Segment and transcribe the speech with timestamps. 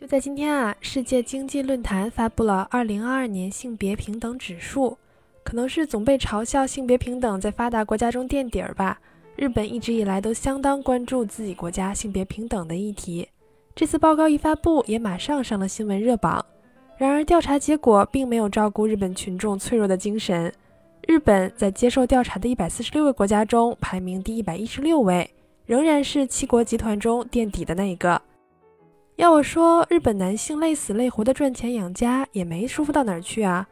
[0.00, 4.96] 就在今天啊，世界经济论坛发布了2022年性别平等指数。
[5.44, 8.98] 可能是总被嘲笑性别平等在发达国家中垫底儿吧。
[9.36, 13.28] 日本一直以来都相当关注自己国家性别平等的议题。
[13.74, 16.42] 这次报告一发布，也马上上了新闻热榜。
[16.96, 20.50] 然而，调查结果并没有照顾日本群众脆弱的精神。
[21.06, 25.30] 日本在接受调查的146个国家中排名第116位，
[25.66, 28.22] 仍然是七国集团中垫底的那一个。
[29.20, 33.68] 要我说，日本男性累死累活的赚钱养家，也没舒服到哪儿去啊！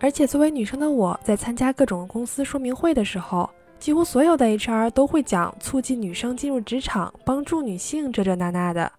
[0.00, 3.48] 而且，作为女生的我，在参加各种公司说明会的时候，
[3.78, 8.90] 几乎所有的 HR 都会讲促进女生进入职场、帮助女性这这那那的。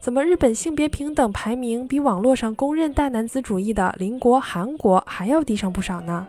[0.00, 6.26] 怎么日本性别平等排名比网络上公认大男子主义的邻国韩国还要低上不少呢？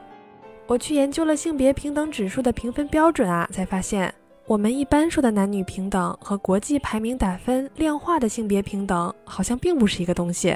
[0.67, 4.13] 我去研究了性别平等指数的评分标准啊，才发现。
[4.47, 10.55] 我们一般说的男女平等和国际排名打分量化的性别平等好像并不是一个东西。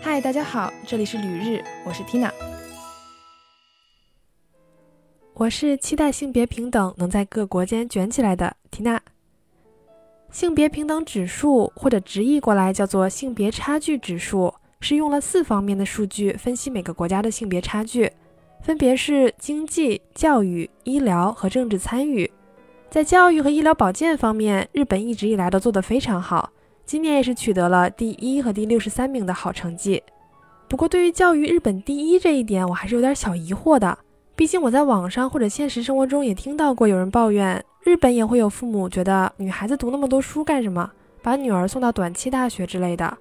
[0.00, 2.30] 嗨，大家好，这里是旅日，我是 Tina。
[5.34, 9.00] 我是期待性别平等能在各国间卷起来的 Tina。
[10.30, 18.12] 性别平等指数或者直译过来叫做性别差距指数，是用了四方面的数据分析每个国家的性别差距。
[18.62, 22.30] 分别是经济、教育、医疗和政治参与。
[22.90, 26.50] 在教育和医疗保健方面，日本一直以来都做得非常好，
[26.84, 30.02] 今年也是取得了第一和第六十三名的好成绩。
[30.68, 33.98] 不过，对于教育日本第一这一点，我还是有点小疑惑的。
[34.36, 40.90] 毕竟我在网上或者现实生活中也听到过有人抱怨，日本也会有父母觉得女孩子读那么多书干什么，
[41.22, 43.16] 把女儿送到短期大学之类的。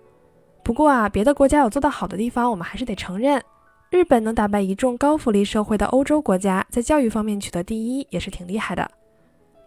[0.64, 3.42] 不过啊，别的国家有做得好的地方，我们还是得承认。
[3.90, 8.90] 日本能打败一众高福利社会的欧洲国家，在教育方面取得第一，也是挺厉害的。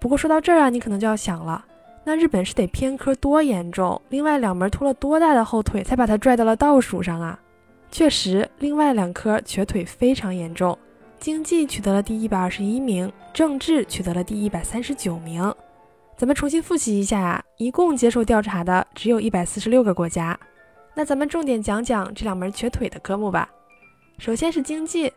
[0.00, 1.64] 不过说到这儿啊，你可能就要想了，
[2.04, 7.36] 那日本是得偏科多严重，另外两门拖了多大的后腿，才把它拽到了倒数上啊？
[7.90, 10.78] 确实，另外两科瘸腿非常严重，
[11.18, 15.52] 经济取得了第一百二十一名，政治取得了第一百三十九名。
[16.16, 20.38] 咱们重新复习一下啊，一共接受调查的只有一百四十六个国家。
[20.94, 23.48] 那咱们重点讲讲这两门瘸腿的科目吧。
[24.22, 25.12] 首先是经济，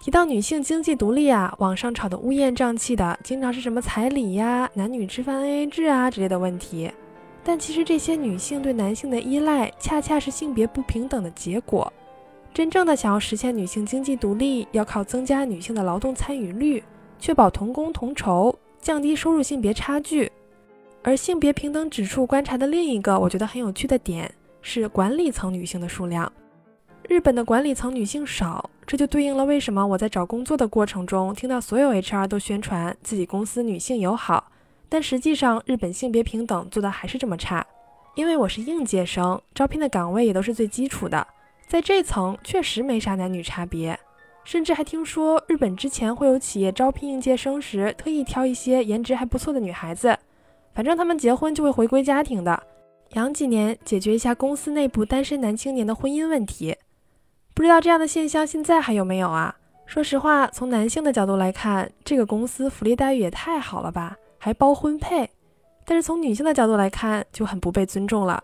[0.00, 6.90] 提到女性经济独立啊，网上吵得乌烟瘴气的，经常是什么彩礼呀、男女吃饭 AA 制啊之类的问题。
[7.44, 11.92] 但其实这些女性对男性的依赖，恰恰是性别不平等的结果。
[12.52, 16.82] 真正的想要实现女性经济独立，要靠增加女性的劳动参与率，
[17.20, 20.32] 确保同工同酬，降低收入性别差距。
[21.04, 24.28] 而性别平等指数观察的另一个我觉得很有趣的点，
[24.62, 26.32] 是管理层女性的数量。
[27.08, 34.52] 日本的管理层女性少，这就对应了为什么我在找工作的过程中听到所有 HR 都宣传自己公司女性友好，
[34.90, 37.66] 但实际上日本性别平等做的还是这么差。
[38.14, 41.26] 因为我是应届生，招聘的岗位也都是最基础的，
[41.66, 43.98] 在这层确实没啥男女差别，
[44.44, 50.14] 甚至还听说日本之前会有企业招聘应届生时特意挑一些颜值还不错的女孩子，
[50.74, 52.62] 反正他们结婚就会回归家庭的，
[53.14, 56.76] 养几年解决一下公司内部单身男青年的婚姻问题。
[57.58, 59.52] 不知道这样的现象现在还有没有啊？
[59.84, 65.28] 说实话，从男性的角度来看，这个公司福利待遇也太好了吧，还包婚配。
[65.84, 68.40] 但是从女性的角度来看，就很不被尊重了。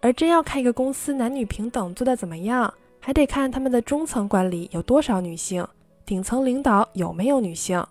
[0.00, 5.68] 而真要看一个公司男女平等做得怎么样，还得看他们的中层管理有多少女性，
[6.06, 7.86] 顶层领导有没有女性。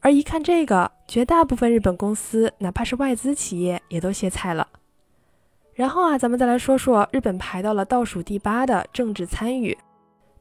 [0.00, 4.66] 而一看这个，绝大部分日本公司，哪怕是外资企业，也都歇菜了。
[5.80, 9.74] 然后啊，咱们再来说说日本排到了倒数第八的政治参与，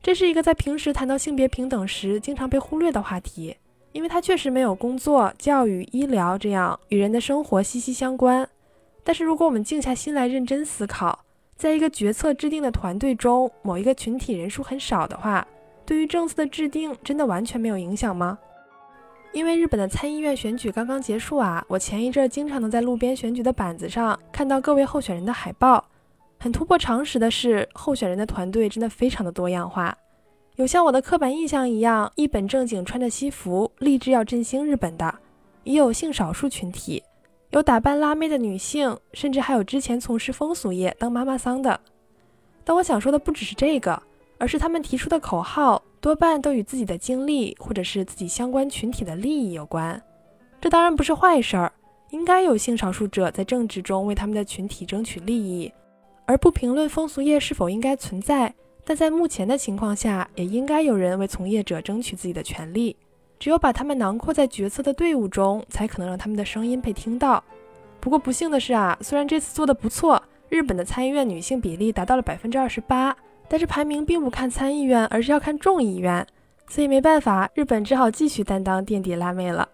[0.04, 3.56] 这是一个在平时谈到性别平等时经常被忽略的话题，
[3.94, 8.46] 因为它确实没有工作、教育、医疗这样与人的生活息息相关。
[9.02, 11.18] 但是如果我们静下心来认真思考，
[11.56, 15.48] 在一个决策制定的团队中，某一个群体人数很少的话，
[15.86, 18.38] 对于政策的制定真的完全没有影响吗？
[19.32, 25.86] 因为日本的参议院选举刚刚结束啊，我前一阵经常能在路边选举的板子上看到各位候选人的海报。
[26.40, 29.96] 很突破常识的是，候选人的团队真的非常的多样化，
[30.56, 35.14] 有像我的刻板印象一样一本正经穿着西服立志要振兴日本的，
[35.64, 37.04] 也有性少数群体，
[37.52, 41.80] 有打扮辣妹的女性，甚至还有之前从事风俗业当妈妈桑的。
[42.64, 44.02] 但我想说的不只是这个，
[44.38, 45.84] 而是他们提出的口号。
[46.02, 50.02] 多半都与自己的经历或者是自己相关群体的利益有关，
[50.62, 51.72] 这当然不是坏事儿，
[52.12, 55.72] 应该有性少数者在政治中为他们的群体争取利益，
[56.26, 58.54] 而不评论风俗业是否应该存在，
[58.86, 62.96] 但在目前的情况下，也应该有人为从业者争取自己的权利，
[63.38, 67.44] 只有把他们囊括在决策的队伍中，才可能让他们的声音被听到。
[68.00, 73.16] 不过不幸的是啊，虽然这次做得不错，日本的参议院女性比例达到了百分之二十八，
[73.50, 76.26] 但是排名并不看参议院，而是要看众议院，
[76.70, 79.68] 所以没办法，日本只好继续担当垫底辣妹了。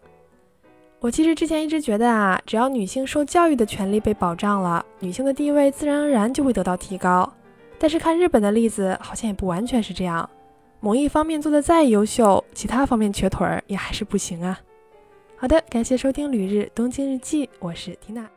[1.02, 7.32] 我其实之前一直觉得啊，只要女性受教育的权利被保障了，女性的地位自然而然就会得到提高。
[7.78, 10.28] 但是看日本的例子，好像也不完全是这样。
[10.80, 14.58] 某一方面做得再优秀，其他方面瘸腿儿也还是不行啊。
[15.36, 18.28] 好的，感谢收听《旅日东京日记》，我是缇娜。